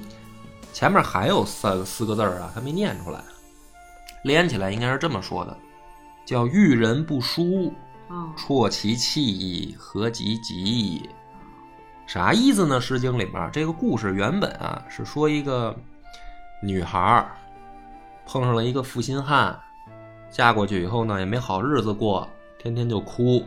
[0.73, 3.21] 前面还有三四个字儿啊，他没念出来，
[4.23, 5.57] 连起来应该是这么说的，
[6.25, 7.73] 叫“遇人不淑，
[8.09, 11.09] 哦，啜其气矣，何及及矣。
[12.05, 12.77] 啥意思呢？
[12.79, 15.75] 《诗经》里面这个故事原本啊是说一个
[16.61, 17.31] 女孩儿
[18.25, 19.57] 碰上了一个负心汉，
[20.31, 22.27] 嫁过去以后呢也没好日子过，
[22.57, 23.43] 天天就哭，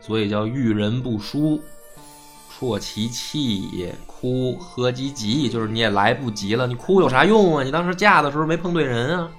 [0.00, 1.58] 所以叫遇人不淑，
[2.58, 5.48] 啜其气也哭，何及及矣？
[5.48, 7.64] 就是你也来不及了，你哭有啥用啊？
[7.64, 9.30] 你当时嫁的时候没碰对人啊。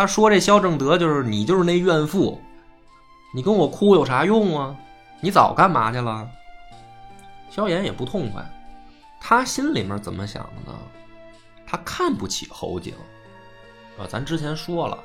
[0.00, 2.40] 他说这萧正德就是你就是那怨妇，
[3.34, 4.74] 你跟我哭有啥用啊？
[5.20, 6.26] 你早干嘛去了？
[7.50, 8.42] 萧炎也不痛快，
[9.20, 10.78] 他心里面怎么想的呢？
[11.66, 12.94] 他看不起侯景，
[13.98, 14.96] 啊，咱之前说了，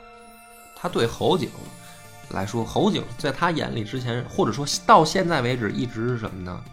[0.78, 1.50] 他对侯景
[2.30, 6.64] 来说，侯景在他眼里之前，或者说到现在为止，一直是什么呢？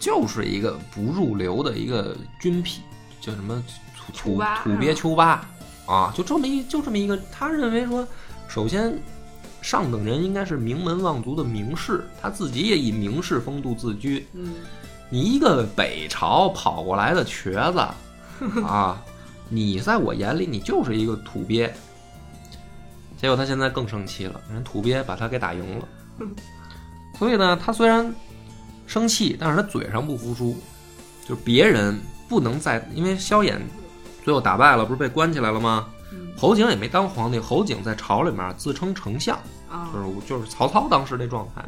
[0.00, 2.78] 就是一个不入流的一个军痞，
[3.20, 3.62] 叫什么
[3.94, 5.46] 土土土鳖丘巴
[5.86, 8.06] 啊，就这么一就这么一个，他认为说，
[8.48, 8.96] 首先
[9.62, 14.26] 上等人应该是名门望族的名士，他自己也以名士风度自居。
[14.32, 14.54] 嗯，
[15.08, 17.78] 你一个北朝跑过来的瘸子
[18.66, 19.02] 啊，
[19.48, 21.72] 你在我眼里你就是一个土鳖。
[23.16, 25.88] 结果他现在更生气了，人土鳖把他给打赢了。
[27.18, 28.14] 所以呢，他虽然
[28.86, 30.56] 生气，但是他嘴上不服输，
[31.26, 33.58] 就是别人不能再因为萧衍
[34.26, 35.88] 最后打败了，不是被关起来了吗？
[36.10, 39.38] 嗯侯景也没当皇帝，侯景在朝里面自称丞相，
[39.70, 41.64] 啊，就是就是曹操当时那状态。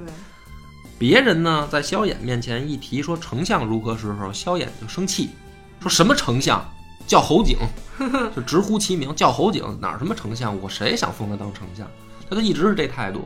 [0.98, 5.30] 别人呢在萧衍面前一提说丞相如何时候，萧衍就生气，
[5.78, 6.60] 说什么丞相
[7.06, 7.56] 叫侯景，
[8.34, 11.88] 就直呼其名叫侯景，哪什么丞相，我谁想封他当丞相？
[12.28, 13.20] 他就一直是这态度。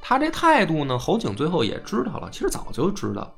[0.00, 3.36] 他这态度呢，侯景最后也知道了，其实早就知道。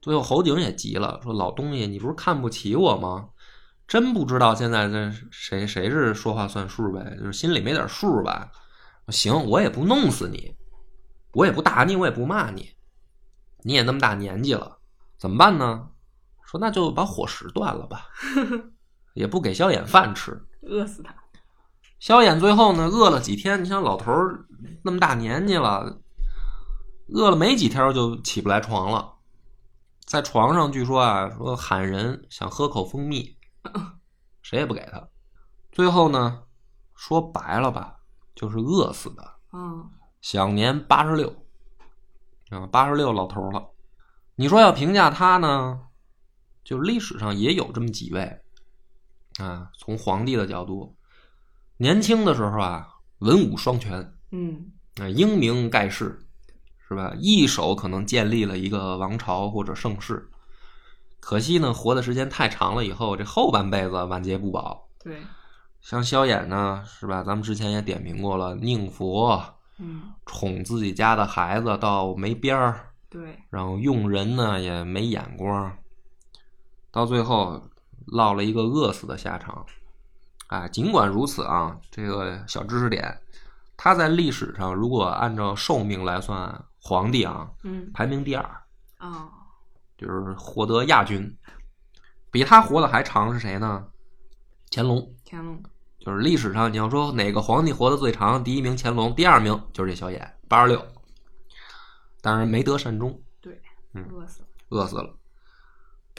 [0.00, 3.26] 最后侯景也急了，说：“老东西，你不是看不起我吗？
[3.86, 7.16] 真不知道现在这谁谁是说话算数呗？
[7.18, 8.50] 就是心里没点数吧？
[9.08, 10.56] 行，我也不弄死你，
[11.32, 12.70] 我也不打你，我也不骂你，
[13.62, 14.78] 你也那么大年纪了，
[15.18, 15.88] 怎么办呢？
[16.44, 18.06] 说那就把伙食断了吧，
[19.14, 20.44] 也不给萧衍饭吃。
[20.62, 21.14] 饿死他。
[21.98, 24.46] 萧衍最后呢，饿了几天，你想老头儿
[24.82, 26.00] 那么大年纪了，
[27.08, 29.14] 饿了没几天就起不来床了，
[30.04, 33.35] 在床上据说啊，说喊人想喝口蜂蜜，
[34.42, 35.08] 谁也不给他。
[35.72, 36.42] 最后呢，
[36.94, 37.96] 说白了吧，
[38.34, 41.28] 就是饿死的，嗯享年八十六，
[42.50, 43.70] 啊，八十六老头了。
[44.34, 45.80] 你说要评价他呢，
[46.64, 48.42] 就历史上也有这么几位，
[49.38, 50.96] 啊，从皇帝的角度，
[51.76, 56.26] 年轻的时候啊，文武双全，嗯啊，英明盖世，
[56.88, 57.14] 是吧？
[57.18, 60.30] 一手可能建立了一个王朝或者盛世。
[61.26, 64.88] 可惜呢，活的时间太长了，以后这后半辈子晚节不保。
[65.02, 65.18] 对，
[65.80, 67.24] 像萧衍呢，是吧？
[67.24, 69.44] 咱们之前也点评过了，宁佛
[69.80, 75.76] 嗯宠自己家的孩子到没边儿，对，然后用人呢也没眼光，
[76.92, 77.60] 到最后
[78.06, 79.66] 落了一个饿死的下场。
[80.46, 83.20] 啊，尽管如此啊，这个小知识点，
[83.76, 88.44] 他在历史上如果按照寿命来算，皇帝啊嗯排名第二，
[89.00, 89.28] 哦
[89.96, 91.36] 就是获得亚军。
[92.30, 93.86] 比他活得还长是谁呢？
[94.70, 95.14] 乾隆。
[95.24, 95.62] 乾隆，
[95.98, 100.84] 就是历史上你要说哪个皇帝活得最长，第一名乾隆，第二名就是这小衍，八十六。
[102.20, 103.60] 当然没得善终，对，
[103.94, 105.16] 嗯饿死了，饿死了。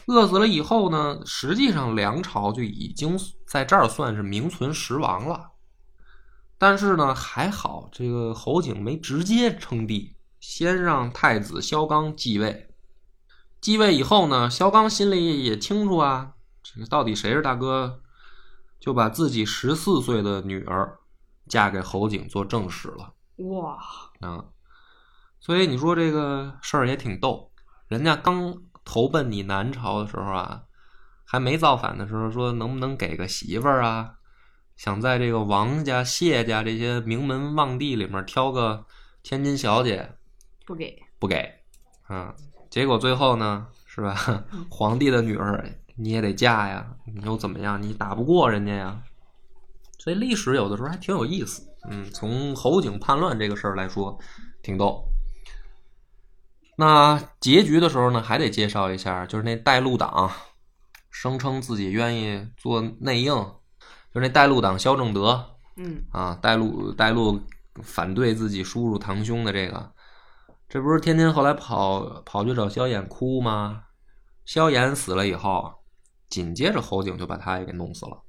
[0.06, 5.52] 饿死了以后呢，实际上梁朝就已经在这儿算是名存实亡了。
[6.58, 12.67] 但是呢，还好这个侯景没直接称帝，先让太子萧纲继位。
[13.60, 18.02] 继位以后呢，萧纲心里也清楚啊，这个到底谁是大哥，
[18.80, 21.00] 就把自己十四岁的女儿
[21.48, 23.14] 嫁给侯景做正室了。
[23.38, 23.78] 哇，
[24.22, 24.46] 啊，
[25.40, 27.52] 所以你说这个事儿也挺逗。
[27.88, 30.64] 人家刚投奔你南朝的时候啊，
[31.26, 34.14] 还没造反的时候，说能不能给个媳妇儿啊？
[34.76, 38.86] 想在这个王家、谢家这些名门望帝里面挑个
[39.24, 40.16] 千金小姐，
[40.68, 41.64] 不给，不给，
[42.04, 42.36] 啊，
[42.70, 44.44] 结果最后呢，是吧？
[44.70, 47.82] 皇帝的女儿你也得嫁呀，你又怎么样？
[47.82, 49.02] 你打不过人家呀。
[50.00, 54.18] 所以历史有的时候还挺有意思，嗯，从侯景叛乱这个事儿来说，
[54.62, 55.04] 挺逗。
[56.78, 60.32] 那结局的时候呢，还得介绍一下，就是那带路党
[61.10, 65.44] 声称自己愿意做内应，就是那带路党萧正德，
[65.76, 67.42] 嗯啊，带路带路
[67.82, 69.92] 反对自己叔叔堂兄的这个，
[70.70, 73.84] 这不是天天后来跑跑去找萧衍哭吗？
[74.46, 75.74] 萧衍死了以后，
[76.28, 78.22] 紧接着侯景就把他也给弄死了，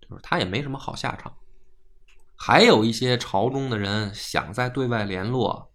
[0.00, 1.34] 就是他也没什么好下场。
[2.36, 5.70] 还有一些朝中的人想再对外联络，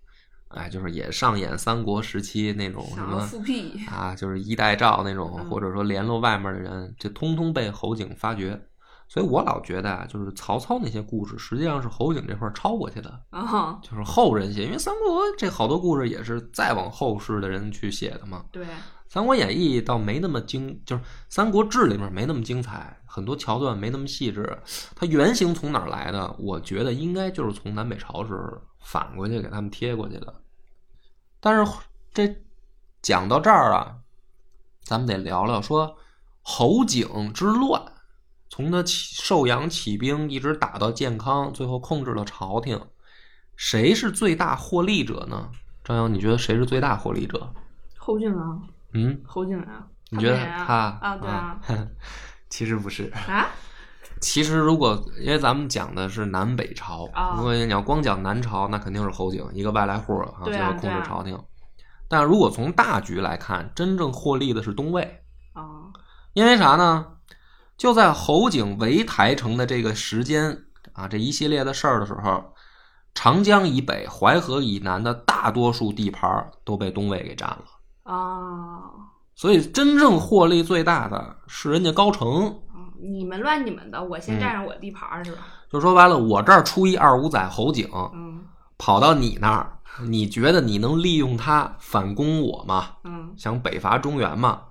[0.49, 8.61] 哎，就是也上演三国时期那种什么复辟，啊，就是一代诏那种，嗯或者说联络外面的人，这通通被侯景发觉。
[9.11, 14.63] 所以我老觉得啊，就是曹操那些故事，实际上是侯景这块儿抄过去的，啊，就是后人写。
[14.63, 18.45] 因为三国这好多故事也是再往后世的人去写的嘛。
[18.53, 18.65] 对，
[19.09, 24.57] 《三国演义》倒没那么精，就是《三国志》里面没那么精彩，很多桥段没那么细致。
[24.95, 26.33] 它原型从哪儿来的？
[26.39, 28.33] 我觉得应该就是从南北朝时
[28.79, 30.33] 反过去给他们贴过去的。
[31.41, 31.69] 但是
[32.13, 32.33] 这
[33.01, 33.97] 讲到这儿啊，
[34.85, 35.97] 咱们得聊聊说
[36.41, 37.83] 侯景之乱，
[38.51, 42.77] 从他起寿阳起兵一直打到建康，最后控制了朝廷，
[43.55, 45.49] 谁是最大获利者呢？
[45.85, 47.49] 张扬，你觉得谁是最大获利者？
[47.97, 48.59] 侯景啊，
[48.93, 51.57] 嗯，侯景啊，你觉得他啊，对啊，
[52.49, 53.47] 其实不是，啊，
[54.19, 61.41] 其实如果因为咱们讲的是南北朝，啊如果你要光讲南朝，那肯定是侯景一个外来户啊，最后控制朝廷。
[62.09, 65.63] 但如果从大局来看，真正获利的是东魏，啊，
[66.33, 67.07] 因为啥呢？
[67.77, 72.43] 就在侯景围台城的这个时间啊，这一系列的事儿的时候，
[73.13, 77.63] 长江以北、淮河以南的大多数地盘都被东魏给占了。
[78.03, 78.91] 啊，
[79.35, 85.39] 所以真正获利最大的是人家高城，啊你们乱你们的，我先嗯占上我地盘儿是吧？
[85.71, 88.43] 就说白了，我这儿出一二五仔侯景，嗯
[88.77, 92.89] 跑到你那儿，你觉得你能利用他反攻我吗？
[93.03, 94.61] 嗯想北伐中原嘛？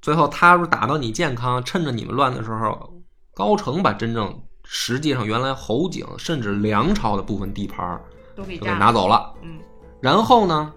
[0.00, 2.92] 最后他打到你健康，趁着你们乱的时候，
[3.34, 8.04] 高城把真正实际上原来侯景甚至梁朝的部分地盘儿
[8.36, 9.34] 都给拿走了。
[9.42, 9.58] 嗯
[10.00, 10.72] 然后呢，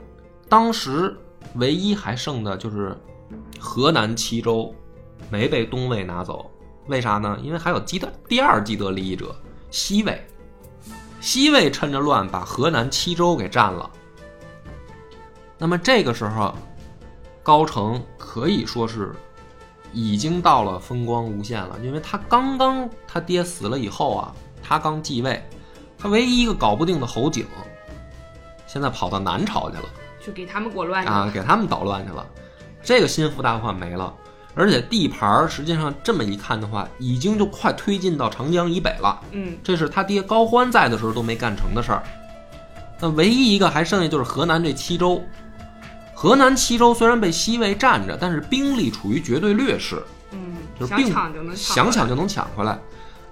[0.50, 1.16] 当时
[1.56, 3.00] 唯一还剩的就是
[3.60, 4.74] 河南七州
[5.30, 6.50] 没被东魏拿走，
[6.88, 7.38] 为啥呢？
[7.44, 9.36] 因为还有既得第二既得利益者
[9.70, 10.20] 西魏，
[11.20, 13.88] 西魏趁着乱把河南七州给占了。
[15.60, 16.56] 那么这个时候，
[17.44, 18.04] 高城
[18.34, 19.12] 可以说是
[19.92, 25.44] 已经到了风光无限了，因为他刚刚他爹死了以后啊，他他刚继位，
[25.98, 27.46] 他唯一一个搞不定的侯景，
[28.66, 29.84] 现在跑到南朝去了
[30.26, 31.32] 就给他们裹乱去啊，了。
[31.34, 32.26] 给他们捣乱去了。
[32.82, 34.14] 这个心腹大患没了，
[34.56, 39.20] 而且地盘儿实际上这么一看的话，已经就快推进到长江以北了。
[39.32, 42.02] 嗯，这是他爹高欢在的时候都没干成的事儿。
[42.98, 45.22] 那唯一一个还剩下就是河南这七州。
[46.22, 51.92] 河南七州虽然被西魏占着，但是兵力处于绝对劣势，嗯，就是并想抢就能抢回来。
[51.92, 52.80] 想抢就能抢回来。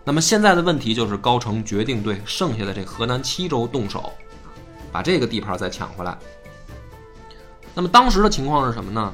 [0.04, 4.12] 那么现在的问题就是高澄决定对剩下的这河南七州动手，
[4.92, 6.18] 把这个地盘再抢回来。
[7.76, 9.14] 那么当时的情况是什么呢？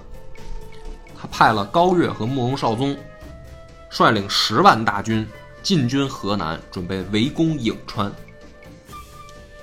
[1.19, 2.95] 他派了高岳和慕容绍宗
[3.89, 5.27] 率领十万大军
[5.61, 8.09] 进军河南，准备围攻颍川。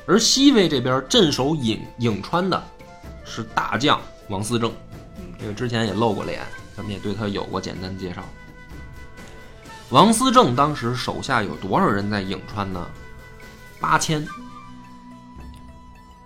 [0.05, 2.63] 而西魏这边镇守颍颍川的
[3.35, 4.70] 是大将王思政，
[5.41, 6.43] 这个之前也露过脸，
[6.76, 8.22] 咱们也对他有过简单介绍。
[9.89, 12.87] 王思政当时手下有多少人在颍川呢？
[13.80, 14.26] 八千。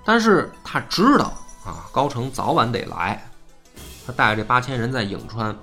[0.04, 1.32] 但是他知道
[1.64, 3.24] 啊，高澄早晚得来，
[4.04, 5.56] 他带着这八千人在颍川，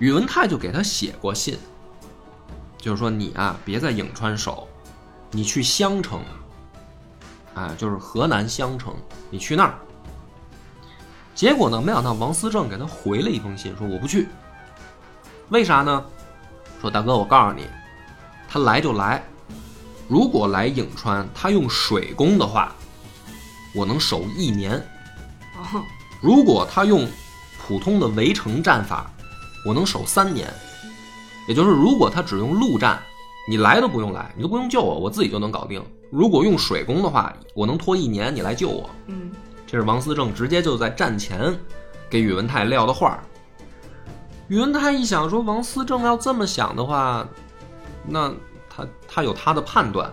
[0.00, 1.56] 宇文泰就给他写过信，
[2.78, 4.66] 就是说你啊，别在颍川守，
[5.30, 6.20] 你去襄城，
[7.54, 8.92] 啊，就是河南襄城，
[9.30, 9.78] 你去那儿。
[11.34, 14.28] 结果呢，没想到王思政给他回了一封信，说我不去。
[15.48, 16.04] 为啥呢？
[16.80, 17.66] 说大哥，我告诉你，
[18.48, 19.22] 他来就来，
[20.08, 22.74] 如果来颍川，他用水攻的话，
[23.74, 24.80] 我能守一年；
[26.20, 27.06] 如果他用
[27.58, 29.10] 普通的围城战法，
[29.64, 30.52] 我能守三年。
[31.48, 33.00] 也就是，如果他只用陆战，
[33.48, 35.82] 你来都不用来，你都不用救我，我自己就能搞定。
[36.10, 38.88] 如果用水攻的话，我能拖一年，你来救我。
[39.06, 39.30] 嗯，
[39.70, 41.56] 这是王思政直接就在战前
[42.08, 43.22] 给宇文泰撂的话。
[44.48, 47.24] 宇文泰一想说，王思政要这么想的话，
[48.04, 48.34] 那
[48.68, 50.10] 他他有他的判断，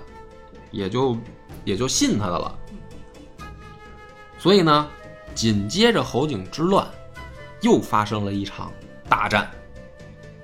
[0.69, 1.17] 也就
[1.65, 2.55] 也就信他的了。
[4.37, 4.87] 所以呢，
[5.33, 6.87] 紧接着侯景之乱，
[7.61, 8.71] 又发生了一场
[9.09, 9.49] 大战。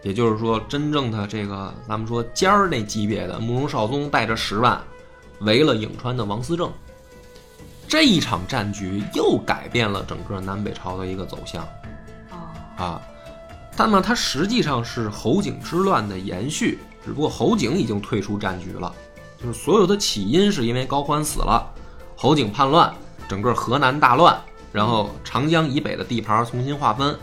[0.01, 4.81] 也就是说，真正的这个咱们说尖儿那级别的慕容绍宗带着十万
[5.41, 6.73] 围了颍川的王思政，
[7.87, 11.63] 这一场战局又改变了整个南北朝的一个走向
[12.31, 12.37] 哦，
[12.77, 13.01] 啊。
[13.75, 18.93] 那么它实际上是侯景之乱的延续，只不过侯景已经退出战局了。
[19.41, 21.67] 就是所有的起因是因为高欢死了，
[22.15, 22.93] 侯景叛乱，
[23.27, 24.39] 整个河南大乱，
[24.71, 27.17] 然后长江以北的地盘重新划分。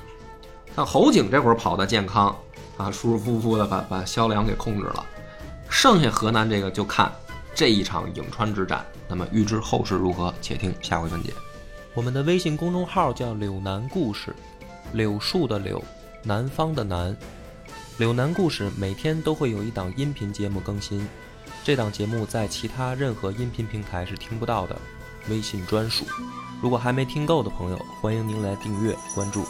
[0.74, 2.36] 但侯景这会儿跑得健康
[2.76, 5.06] 啊，舒舒服服的把把萧梁给控制了。
[5.68, 7.10] 剩下河南这个就看
[7.54, 8.84] 这一场颍川之战。
[9.08, 11.32] 那么预知后事如何，且听下回分解。
[11.94, 14.34] 我们的微信公众号叫“柳南故事”，
[14.94, 15.82] 柳树的柳，
[16.22, 17.16] 南方的南。
[17.98, 21.06] 柳南故事每天都会有一档音频节目更新，
[21.64, 24.80] 这档节目在其他任何音频平台是听不到的，
[25.28, 26.06] 微信专属。
[26.62, 29.44] 如果还没听够的朋友，欢迎您来订阅关注。